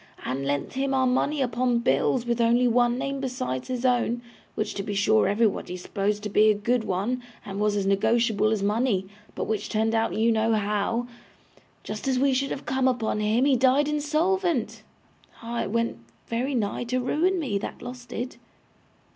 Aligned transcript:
And 0.25 0.47
lent 0.47 0.73
him 0.73 0.95
our 0.95 1.05
money 1.05 1.41
upon 1.43 1.77
bills, 1.77 2.25
with 2.25 2.41
only 2.41 2.67
one 2.67 2.97
name 2.97 3.19
besides 3.19 3.67
his 3.67 3.85
own, 3.85 4.23
which 4.55 4.73
to 4.73 4.81
be 4.81 4.95
sure 4.95 5.27
everybody 5.27 5.77
supposed 5.77 6.23
to 6.23 6.29
be 6.29 6.49
a 6.49 6.55
good 6.55 6.83
one, 6.85 7.21
and 7.45 7.59
was 7.59 7.75
as 7.75 7.85
negotiable 7.85 8.49
as 8.51 8.63
money, 8.63 9.05
but 9.35 9.43
which 9.43 9.69
turned 9.69 9.93
out 9.93 10.13
you 10.15 10.31
know 10.31 10.55
how. 10.55 11.05
Just 11.83 12.07
as 12.07 12.17
we 12.17 12.33
should 12.33 12.49
have 12.49 12.65
come 12.65 12.87
upon 12.87 13.19
him, 13.19 13.45
he 13.45 13.55
died 13.55 13.87
insolvent. 13.87 14.81
Ah! 15.43 15.61
it 15.61 15.69
went 15.69 15.99
very 16.25 16.55
nigh 16.55 16.83
to 16.85 16.99
ruin 16.99 17.37
me, 17.39 17.59
that 17.59 17.83
loss 17.83 18.03
did! 18.03 18.37